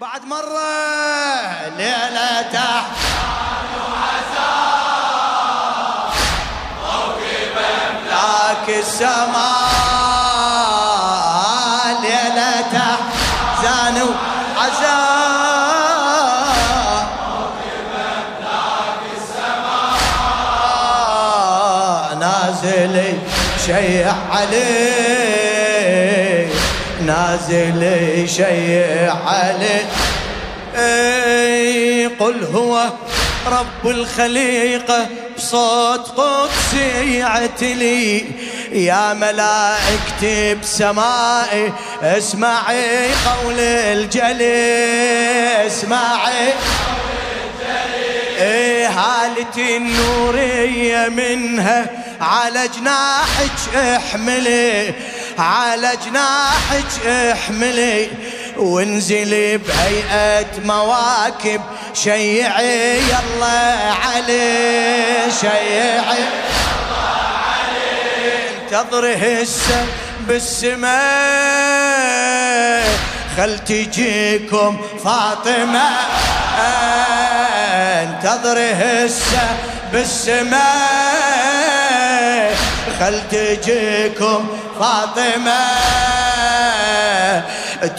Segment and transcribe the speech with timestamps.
[0.00, 3.10] بعد مرة ليلة تحت.
[8.10, 9.30] لك السماء
[12.02, 14.02] ليلة تحزان
[14.56, 15.00] وعزاء
[22.20, 23.18] نازل
[23.66, 25.19] شيع عليه
[27.10, 29.86] نازل شيع عليه.
[30.76, 32.88] اي قل هو
[33.46, 35.06] رب الخليقة
[35.36, 38.24] بصوت قدسي يعتلي.
[38.72, 44.46] يا ملائكتي بسمائي اسمعي قول الجلي
[45.66, 46.52] اسمعي.
[48.38, 51.86] إيه هالتي النورية منها
[52.20, 54.94] على جناحك احملي.
[55.40, 58.08] على جناحك احملي
[58.56, 61.60] وانزلي بهيئة مواكب.
[61.94, 66.24] شيعي يلا علي شيعي
[68.72, 69.86] انتظر هسه
[70.20, 71.00] بالسماء.
[73.36, 75.90] خل تجيكم فاطمة
[78.02, 79.56] انتظر هسه
[79.92, 80.60] بالسماء.
[83.00, 84.48] خل تجيكم
[84.80, 85.60] فاطمة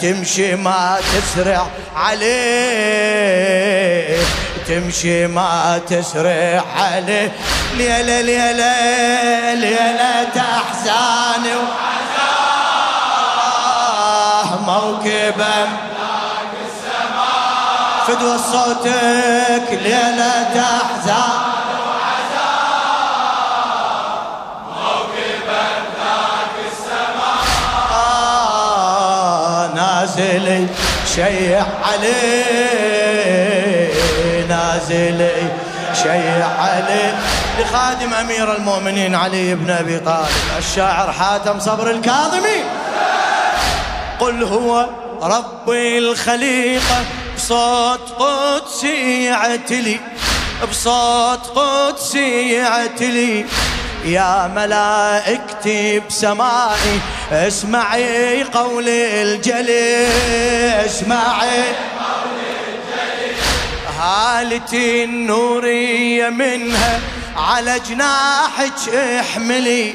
[0.00, 1.66] تمشي ما تسرع
[1.96, 2.32] عليه
[4.68, 7.32] تمشي ما تسرع عليه.
[7.76, 8.74] ليلة ليلة
[9.54, 11.46] ليلة أحزان
[14.26, 15.68] وعزاه موكبا
[18.06, 21.51] فدوى صوتك ليلة أحزان
[30.16, 30.66] نازل
[31.14, 32.12] شيع عليه
[34.48, 35.28] نازل
[36.02, 37.18] شيع عليه
[37.58, 40.28] لخادم أمير المؤمنين علي بن أبي طالب
[40.58, 42.64] الشاعر حاتم صبر الكاظمي.
[44.20, 44.86] قل هو
[45.22, 47.04] ربي الخليقه
[47.36, 50.00] بصوت قدسي يعتلي
[50.70, 53.46] بصوت قدسي يعتلي
[54.04, 57.00] يا ملائكتي بسمائي
[57.32, 60.06] اسمعي قول الجلي
[60.86, 61.64] اسمعي.
[63.98, 67.00] هالتي النورية منها
[67.36, 69.94] على جناحك احملي.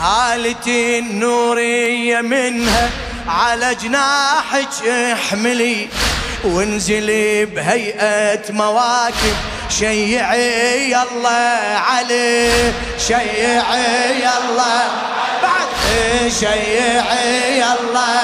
[0.00, 2.90] هالتي النورية منها
[3.28, 5.88] على جناحك احملي.
[6.44, 9.36] وانزلي بهيئة مواكب
[9.70, 12.50] شيعي يلا علي.
[12.98, 14.76] شيعي يلا.
[15.42, 15.68] بعد.
[16.40, 18.20] شيعي يلا.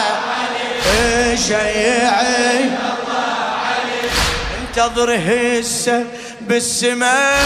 [1.36, 2.70] شيعي.
[4.60, 6.04] انتظر هسه
[6.40, 7.36] بالسماء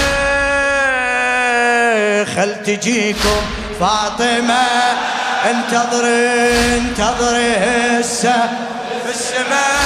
[2.24, 3.42] خل تجيكم
[3.80, 4.66] فاطمة.
[5.50, 6.04] انتظر
[6.76, 8.50] انتظر هسه
[9.06, 9.80] بالسماء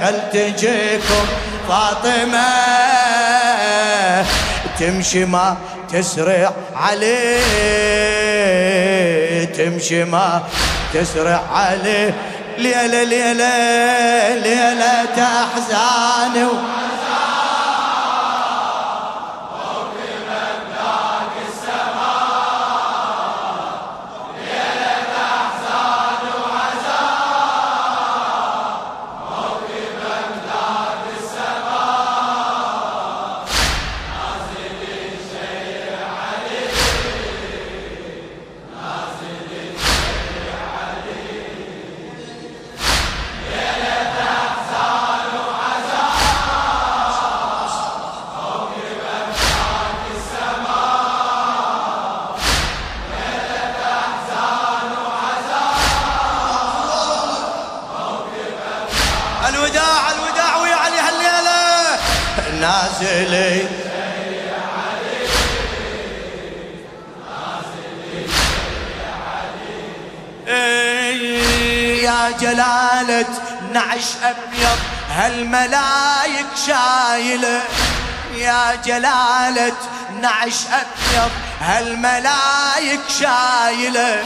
[0.00, 1.26] خل تجيكم
[1.70, 2.50] فاطمة.
[4.78, 5.56] تمشي ما
[5.92, 7.44] تسرع عليه
[9.44, 10.42] تمشي ما
[10.94, 12.14] تسرع عليه.
[12.58, 16.48] ليلة ليلة ليلة أحزان
[59.54, 61.98] الوداع الوداع ويا علي هالليلة.
[62.60, 63.66] نازلي
[72.02, 73.26] يا جلالة
[73.72, 74.78] نعش أبيض
[75.10, 77.62] هالملايك شايلة
[78.34, 79.76] يا جلالة
[80.20, 81.30] نعش أبيض
[81.60, 84.24] هالملايك شايلة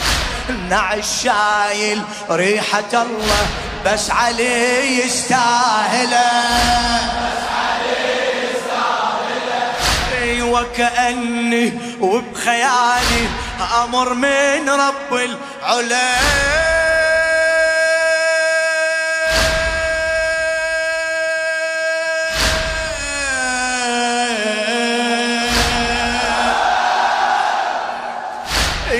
[0.71, 3.64] نعش شايل ريحة الله.
[3.85, 6.33] بس علي يستاهله
[10.23, 13.29] بس وكأني وبخيالي
[13.85, 16.15] أمر من رب العلا.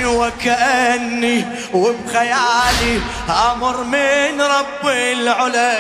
[0.05, 3.01] وكأني وبخيالي
[3.53, 5.79] أمر من رب العلا.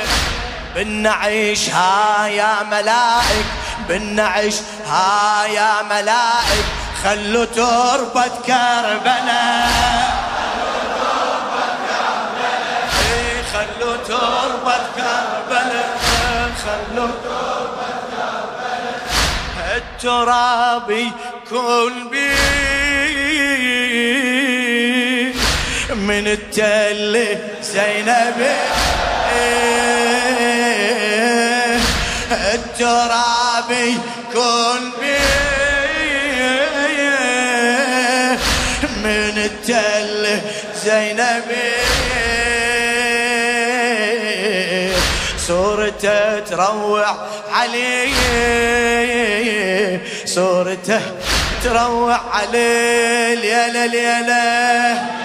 [0.74, 3.46] بنعيش ها يا ملائك
[3.88, 4.54] بنعيش
[4.86, 6.64] ها يا ملائك.
[7.04, 10.14] خلوا تربة كربلاء.
[13.52, 15.98] خلوا تربة كربلاء.
[16.64, 19.00] خلوا تربة كربلاء.
[19.76, 22.34] التراب يكون بي
[25.90, 28.46] من التل زينب.
[32.32, 35.18] التراب يكون بي.
[39.04, 40.40] من التل
[40.84, 41.48] زينب.
[45.38, 47.06] صورته تروع
[47.52, 48.12] علي.
[50.24, 51.00] صورته
[51.64, 53.34] تروع علي.
[53.36, 55.24] ليلة ليلة.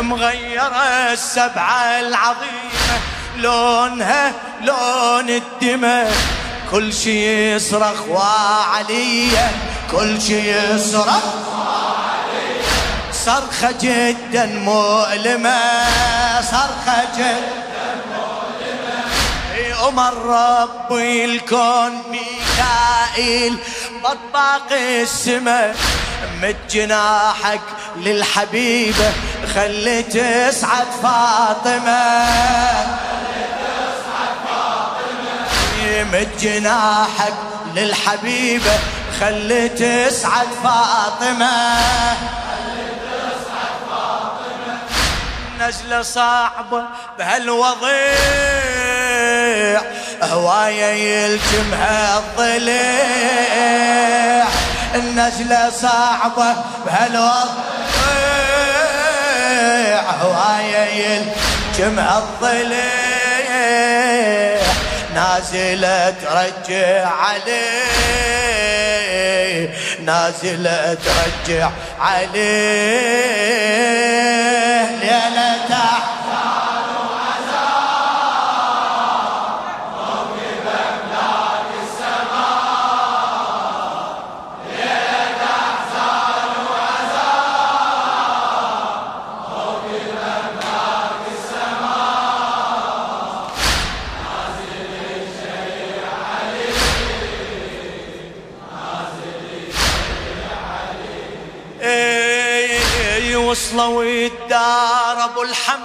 [0.00, 2.98] مغيرة السبعة العظيمة.
[3.36, 6.12] لونها لون الدماء.
[6.70, 9.50] كل شي يصرخ وعليا.
[9.90, 11.24] كل شي يصرخ
[13.12, 15.60] صرخة جدا مؤلمة.
[16.40, 19.88] صرخة جدا مؤلمة.
[19.88, 23.56] أمر ربي الكون ميكائيل
[24.04, 25.76] بطاق السماء.
[26.42, 27.60] مد جناحك
[27.98, 29.12] للحبيبة
[29.54, 32.28] خلي تسعد فاطمة.
[36.12, 37.34] مد جناحك
[37.74, 38.78] للحبيبة
[39.20, 41.78] خلي تسعد فاطمة.
[45.60, 46.84] نزلة صعبة
[47.18, 47.88] بهالوضيع
[50.22, 53.58] هواية يلجمها الضليع.
[54.94, 56.56] النزلة صعبة
[56.86, 57.67] بهالوضع
[60.20, 61.22] هواية
[61.78, 62.78] الجمع الضليع
[65.14, 67.68] نازلة ترجع عليه
[70.04, 71.70] نازلة ترجع
[72.00, 73.28] عليه
[75.00, 75.68] ليلة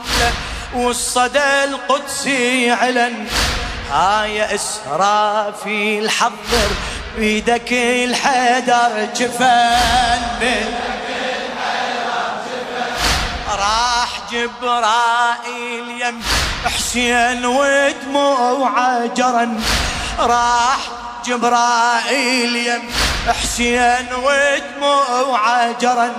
[0.03, 0.33] الحملة
[0.73, 3.27] والصدى القدسي علن.
[3.91, 6.69] هاي إسرافيل حضر
[7.17, 10.43] بيدك الحيدر جفن.
[13.49, 16.21] راح جبرائيل يم
[16.65, 19.61] حسين ودموع جرن
[20.19, 20.77] راح
[21.25, 22.81] جبرائيل يم
[23.27, 26.13] حسين ودموع جرن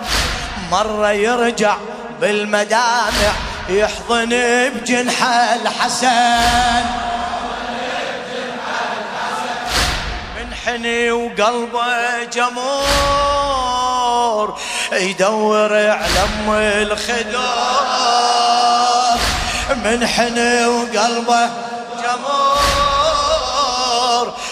[0.71, 1.77] مرة يرجع
[2.21, 3.33] بالمدامع
[3.69, 4.29] يحضن
[4.71, 6.85] بجنح الحسن
[10.37, 13.35] من حني وقلبه جمور
[14.93, 17.45] يدور على أم الخدور
[19.85, 21.51] من حني وقلبه
[22.03, 22.65] جمور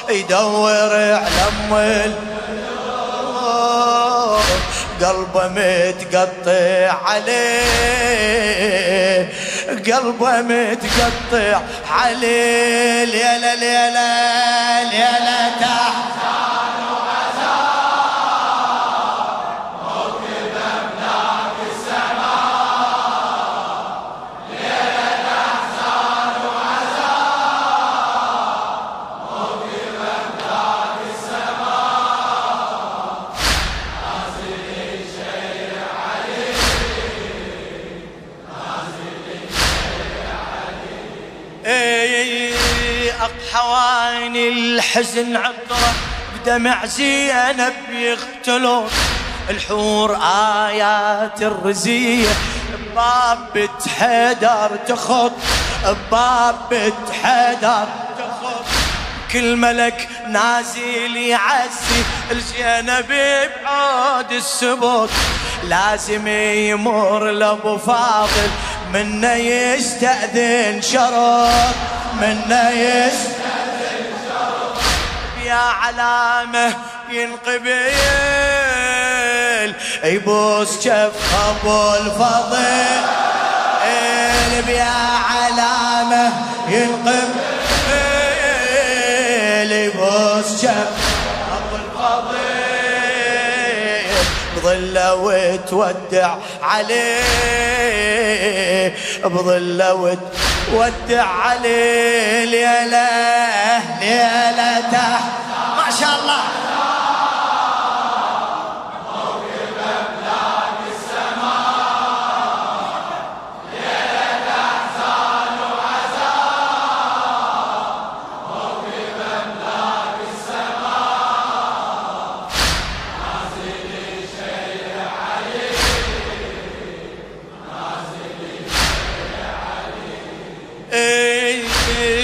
[0.08, 1.74] يدور على أم
[5.04, 7.62] قلبه متقطع عليه
[9.68, 13.04] قلبه متقطع عليه.
[13.04, 15.91] ليلة ليلة ليلة تحت
[43.52, 45.92] حواني الحزن عطره
[46.34, 48.90] بدمع زينب يقتلون.
[49.50, 50.18] الحور
[50.66, 52.28] آيات الرزية
[52.96, 55.32] باب بنت حيدر تخط
[56.10, 57.86] باب بنت حيدر
[58.18, 58.64] تخط
[59.32, 63.08] كل ملك نازل يعزي الزينب
[63.64, 65.10] بعود السبوت
[65.64, 68.50] لازم يمر لأبو فاضل
[68.92, 71.74] منا يستأذن شرط
[72.20, 73.31] منا يستأذن
[75.52, 76.74] يا علامة
[77.10, 77.92] ينقبل.
[80.04, 81.12] يبوس كف
[81.48, 82.62] أبو الفضل
[84.66, 84.94] بيا
[85.30, 86.32] علامة
[86.68, 87.28] ينقبل.
[89.72, 90.90] يبوس كف
[94.56, 97.22] بظلة وتودع عليه.
[99.24, 99.94] بظلة
[100.72, 102.44] وتودع عليه.
[102.44, 103.08] ليلة
[104.00, 105.41] ليلة تحت
[106.00, 106.42] شاء الله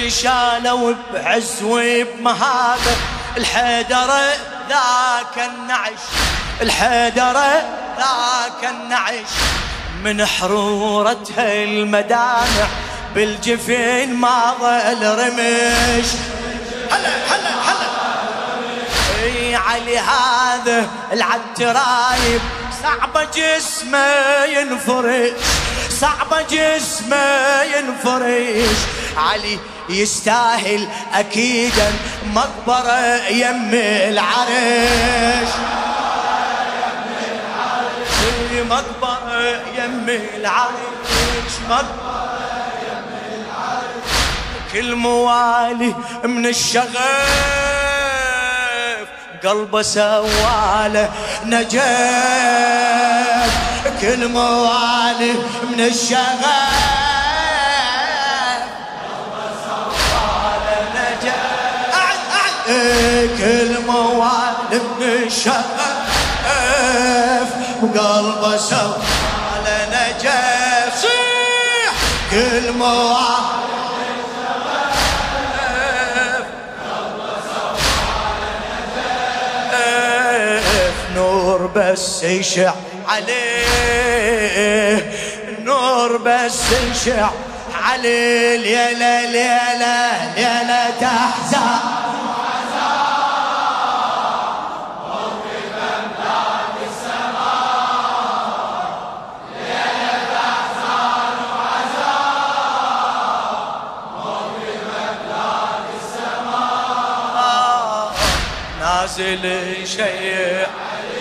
[0.09, 4.33] شالوا بعز وبمهابة الحيدرة
[4.69, 6.03] ذاك النعش.
[6.61, 7.51] الحيدرة
[7.99, 9.31] ذاك النعش.
[10.05, 12.69] من حرورتها المدامع
[13.15, 16.09] بالجفين ما ظل رمش.
[16.91, 17.89] هلا هلا هلا.
[19.23, 22.41] إي علي هذا العترايب
[22.83, 25.33] صعبة جسمه ينفرش.
[26.01, 28.79] صعبة جسمه ينفرش.
[29.17, 31.93] علي يستاهل اكيدا
[32.35, 35.49] مقبرة يم العرش.
[38.71, 42.39] مقبرة يم العرش مقبرة
[42.89, 44.13] يم العرش.
[44.73, 46.89] كل موالي من الشغف
[49.45, 51.11] قلبه سواله
[51.45, 51.83] نجف.
[54.01, 55.33] كل موالي
[55.71, 57.08] من الشغف
[63.39, 65.89] كل موالف الشغف
[67.83, 68.97] وقلبه سوى
[69.55, 70.95] على نجف.
[71.03, 71.93] صيح!
[72.31, 73.59] كل موالف
[81.15, 82.73] نور بس يشع
[83.09, 83.67] عليه
[85.65, 87.29] نور بس يشع
[87.85, 88.57] عليه.
[88.57, 91.67] ليلة ليلة ليلة تحزن.
[109.09, 110.67] نازل شيء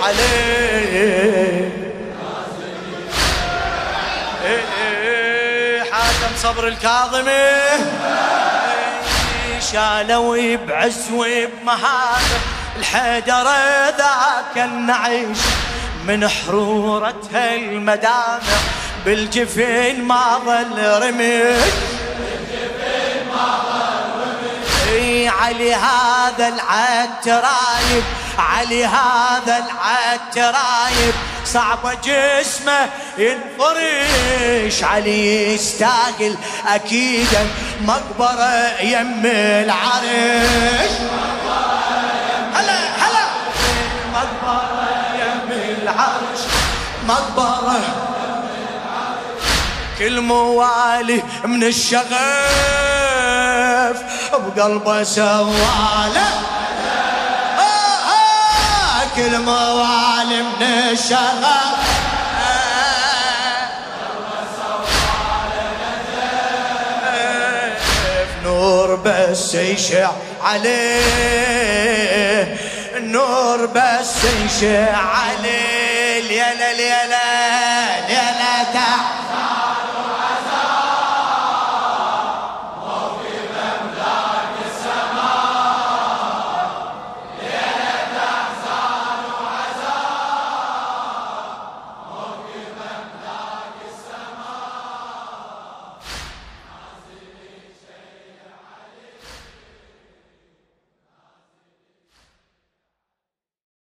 [0.03, 1.72] عليه.
[5.91, 7.51] حاتم صبر الكاظمي.
[9.72, 12.39] شالوا بعز وبمهابه
[12.79, 15.38] الحيدرة ذاك النعيش
[16.08, 18.39] من حرورتها المدامع.
[19.06, 21.72] بالجفين ما ظل رمش
[25.41, 28.03] علي هذا العترايب
[28.39, 31.13] علي هذا العترايب
[31.46, 36.36] صعبة جسمه ينفرش علي يستاهل
[36.67, 37.48] أكيدا
[37.82, 40.91] مقبرة يم العرش.
[42.53, 43.27] هلا هلا.
[44.13, 44.88] مقبرة
[45.20, 45.51] يم
[45.82, 46.39] العرش
[47.08, 47.79] مقبرة
[50.00, 52.08] كل موالي من الشغف
[54.34, 56.27] بقلبه سواله.
[57.60, 61.77] آه، آه، كل موالي من الشغف
[68.43, 70.12] نور بس يشع
[70.43, 71.88] عليه.
[72.98, 74.15] النور بس
[74.46, 76.31] يشع عليه.
[76.31, 77.66] يلا يلا